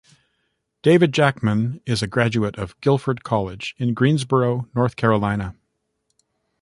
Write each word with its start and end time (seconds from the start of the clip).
David 0.81 1.13
Jackman 1.13 1.79
is 1.85 2.01
a 2.01 2.07
graduate 2.07 2.57
of 2.57 2.73
Guilford 2.81 3.23
College 3.23 3.75
in 3.77 3.93
Greensboro, 3.93 4.67
North 4.73 4.95
Carolina. 4.95 5.55